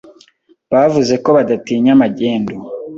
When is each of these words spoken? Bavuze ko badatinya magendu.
Bavuze 0.71 1.13
ko 1.23 1.29
badatinya 1.37 1.93
magendu. 2.01 2.55